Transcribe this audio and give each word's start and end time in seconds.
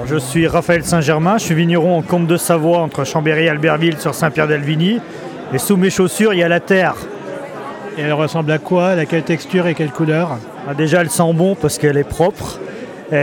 Alors, 0.00 0.08
je 0.08 0.16
suis 0.16 0.46
Raphaël 0.46 0.82
Saint-Germain, 0.82 1.36
je 1.36 1.44
suis 1.44 1.54
vigneron 1.54 1.98
en 1.98 2.00
Comte 2.00 2.26
de 2.26 2.38
Savoie 2.38 2.78
entre 2.78 3.04
Chambéry 3.04 3.44
et 3.44 3.48
Albertville 3.50 3.98
sur 3.98 4.14
Saint-Pierre-d'Alvigny. 4.14 4.98
Et 5.52 5.58
sous 5.58 5.76
mes 5.76 5.90
chaussures, 5.90 6.32
il 6.32 6.38
y 6.38 6.42
a 6.42 6.48
la 6.48 6.58
terre. 6.58 6.94
Et 7.98 8.00
elle 8.00 8.14
ressemble 8.14 8.50
à 8.50 8.56
quoi? 8.56 8.92
À 8.92 9.04
quelle 9.04 9.24
texture 9.24 9.66
et 9.66 9.74
quelle 9.74 9.90
couleur? 9.90 10.38
Ah, 10.66 10.72
déjà, 10.72 11.02
elle 11.02 11.10
sent 11.10 11.34
bon 11.34 11.54
parce 11.54 11.76
qu'elle 11.76 11.98
est 11.98 12.08
propre. 12.08 12.58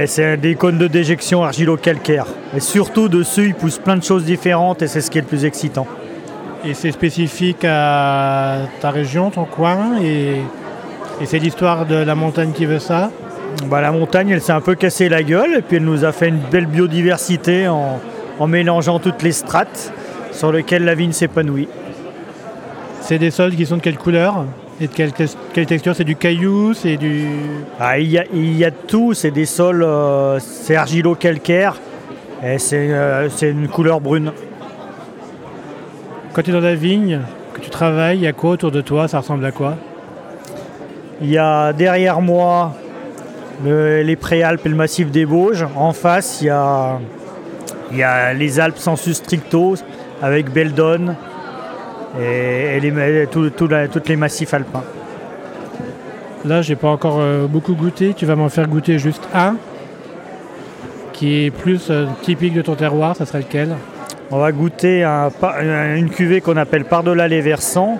C'est 0.06 0.38
des 0.38 0.54
cônes 0.54 0.78
de 0.78 0.86
déjection 0.86 1.44
argilo-calcaire. 1.44 2.28
Et 2.56 2.60
surtout, 2.60 3.10
dessus, 3.10 3.48
il 3.48 3.56
pousse 3.56 3.80
plein 3.80 3.98
de 3.98 4.04
choses 4.04 4.24
différentes 4.24 4.84
et 4.84 4.88
c'est 4.88 5.02
ce 5.02 5.10
qui 5.10 5.18
est 5.18 5.22
le 5.22 5.28
plus 5.28 5.46
excitant. 5.46 5.88
Et 6.64 6.76
c'est 6.76 6.92
spécifique 6.92 7.66
à 7.66 8.58
ta 8.82 8.92
région, 8.92 9.32
ton 9.32 9.46
coin? 9.46 10.00
Et, 10.00 10.42
et 11.22 11.26
c'est 11.26 11.40
l'histoire 11.40 11.88
de 11.88 11.96
la 11.96 12.14
montagne 12.14 12.52
qui 12.52 12.68
veut 12.68 12.78
ça? 12.78 13.10
Bah, 13.66 13.82
la 13.82 13.92
montagne, 13.92 14.30
elle 14.30 14.42
s'est 14.42 14.54
un 14.54 14.62
peu 14.62 14.76
cassée 14.76 15.10
la 15.10 15.24
gueule 15.24 15.56
et 15.58 15.62
puis 15.62 15.78
elle 15.78 15.84
nous 15.84 16.06
a 16.06 16.12
fait 16.12 16.30
une 16.30 16.38
belle 16.38 16.68
biodiversité 16.68 17.68
en, 17.68 18.00
en 18.40 18.48
mélangeant 18.48 19.00
toutes 19.00 19.24
les 19.24 19.32
strates 19.32 19.92
sur 20.32 20.52
lesquelles 20.52 20.86
la 20.86 20.96
vigne 20.96 21.12
s'épanouit. 21.12 21.68
C'est 23.02 23.18
des 23.18 23.32
sols 23.32 23.56
qui 23.56 23.66
sont 23.66 23.78
de 23.78 23.82
quelle 23.82 23.98
couleur 23.98 24.46
Et 24.80 24.88
de 24.88 24.94
quelle, 24.94 25.12
quelle 25.54 25.66
texture? 25.66 25.96
C'est 25.96 26.04
du 26.04 26.16
caillou 26.16 26.74
C'est 26.74 26.98
du... 26.98 27.26
Ah, 27.80 28.00
il, 28.00 28.10
y 28.10 28.20
a, 28.20 28.26
il 28.34 28.58
y 28.58 28.64
a 28.64 28.70
de 28.70 28.76
tout, 28.88 29.14
c'est 29.14 29.32
des 29.32 29.46
sols, 29.46 29.84
euh, 29.84 30.40
c'est 30.40 30.76
argilo-calcaire 30.76 31.80
et 32.44 32.60
c'est 32.60 32.92
euh, 32.92 33.30
c'est 33.30 33.50
une 33.50 33.68
couleur 33.68 34.00
brune. 34.00 34.32
Quand 36.34 36.44
tu 36.44 36.52
es 36.52 36.54
dans 36.54 36.60
la 36.60 36.76
vigne, 36.76 37.22
que 37.54 37.62
tu 37.62 37.70
travailles, 37.72 38.20
il 38.20 38.24
y 38.24 38.28
a 38.28 38.34
quoi 38.34 38.52
autour 38.52 38.70
de 38.72 38.82
toi? 38.82 39.08
Ça 39.08 39.20
ressemble 39.20 39.44
à 39.44 39.52
quoi? 39.52 39.76
Il 41.20 41.30
y 41.32 41.38
a 41.40 41.74
derrière 41.74 42.22
moi 42.22 42.76
le- 43.64 44.02
les 44.02 44.16
préalpes 44.16 44.66
et 44.66 44.70
le 44.70 44.76
massif 44.76 45.12
des 45.12 45.26
Bauges. 45.26 45.66
En 45.76 45.94
face, 45.94 46.42
il 46.42 46.46
y 46.48 46.50
a, 46.50 47.00
il 47.92 47.98
y 47.98 48.04
a 48.04 48.34
les 48.34 48.60
Alpes 48.60 48.78
sensu 48.78 49.14
stricto 49.14 49.76
avec 50.22 50.52
Beldon 50.52 51.16
et, 52.20 52.78
et 52.78 52.80
les, 52.80 53.28
tout- 53.28 53.50
tout 53.50 53.68
la- 53.68 53.88
tous 53.88 54.08
les 54.08 54.16
massifs 54.16 54.54
alpins. 54.54 54.84
Là, 56.46 56.62
j'ai 56.62 56.76
pas 56.76 56.90
encore 56.90 57.18
euh, 57.20 57.48
beaucoup 57.48 57.74
goûté. 57.74 58.14
Tu 58.16 58.26
vas 58.26 58.36
m'en 58.36 58.50
faire 58.50 58.68
goûter 58.68 59.00
juste 59.00 59.28
un 59.34 59.56
qui 61.14 61.46
est 61.46 61.52
plus 61.52 61.88
euh, 61.90 62.06
typique 62.22 62.54
de 62.54 62.62
ton 62.62 62.76
terroir. 62.76 63.16
Ça 63.16 63.26
serait 63.26 63.40
lequel? 63.40 63.70
On 64.30 64.38
va 64.40 64.52
goûter 64.52 65.04
un 65.04 65.30
une 65.96 66.10
cuvée 66.10 66.42
qu'on 66.42 66.58
appelle 66.58 66.86
Par-delà 66.86 67.28
les 67.28 67.42
versants. 67.42 67.98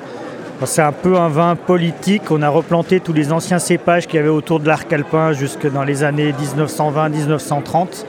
C'est 0.66 0.82
un 0.82 0.92
peu 0.92 1.18
un 1.18 1.30
vin 1.30 1.56
politique. 1.56 2.32
On 2.32 2.42
a 2.42 2.50
replanté 2.50 3.00
tous 3.00 3.14
les 3.14 3.32
anciens 3.32 3.60
cépages 3.60 4.08
qu'il 4.08 4.16
y 4.16 4.20
avait 4.20 4.28
autour 4.28 4.60
de 4.60 4.68
l'arc 4.68 4.92
alpin 4.92 5.32
jusque 5.32 5.72
dans 5.72 5.84
les 5.84 6.04
années 6.04 6.34
1920-1930 6.34 8.06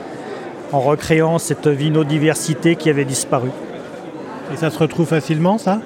en 0.71 0.79
recréant 0.79 1.37
cette 1.37 1.67
vinodiversité 1.67 2.75
qui 2.75 2.89
avait 2.89 3.05
disparu. 3.05 3.49
Et 4.51 4.57
ça 4.57 4.71
se 4.71 4.79
retrouve 4.79 5.07
facilement, 5.07 5.57
ça? 5.57 5.79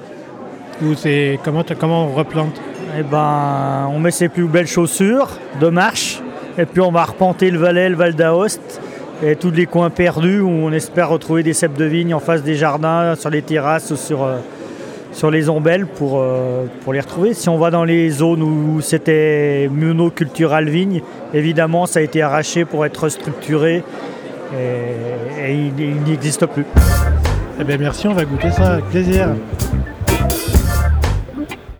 Ou 0.82 0.94
c'est 0.94 1.38
comment, 1.44 1.64
comment 1.78 2.06
on 2.06 2.14
replante? 2.14 2.60
Eh 2.98 3.02
ben, 3.02 3.88
on 3.90 3.98
met 3.98 4.10
ses 4.10 4.28
plus 4.28 4.46
belles 4.46 4.66
chaussures 4.66 5.28
de 5.60 5.68
marche 5.68 6.22
et 6.56 6.64
puis 6.64 6.80
on 6.80 6.90
va 6.90 7.00
arpenter 7.00 7.50
le 7.50 7.58
Valais, 7.58 7.88
le 7.88 7.96
Val 7.96 8.14
d'Aoste 8.14 8.80
et 9.22 9.36
tous 9.36 9.50
les 9.50 9.66
coins 9.66 9.90
perdus 9.90 10.40
où 10.40 10.48
on 10.48 10.72
espère 10.72 11.10
retrouver 11.10 11.42
des 11.42 11.52
cèpes 11.52 11.76
de 11.76 11.84
vigne 11.84 12.14
en 12.14 12.20
face 12.20 12.42
des 12.42 12.54
jardins, 12.54 13.14
sur 13.16 13.30
les 13.30 13.42
terrasses 13.42 13.90
ou 13.90 13.96
sur, 13.96 14.24
euh, 14.24 14.38
sur 15.14 15.30
les 15.30 15.48
ombelles 15.48 15.86
pour, 15.86 16.20
euh, 16.20 16.66
pour 16.82 16.92
les 16.92 17.00
retrouver. 17.00 17.32
Si 17.32 17.48
on 17.48 17.56
va 17.56 17.70
dans 17.70 17.84
les 17.84 18.10
zones 18.10 18.42
où 18.42 18.82
c'était 18.82 19.70
monocultural 19.72 20.68
vigne, 20.68 21.00
évidemment 21.32 21.86
ça 21.86 22.00
a 22.00 22.02
été 22.02 22.20
arraché 22.20 22.66
pour 22.66 22.84
être 22.84 23.08
structuré 23.08 23.82
et, 24.52 25.54
il 25.54 25.72
il 25.80 26.02
n'existe 26.02 26.44
plus. 26.46 26.66
Eh 27.58 27.64
bien, 27.64 27.78
merci, 27.78 28.06
on 28.06 28.12
va 28.12 28.24
goûter 28.24 28.50
ça 28.50 28.74
avec 28.74 28.84
plaisir. 28.86 29.28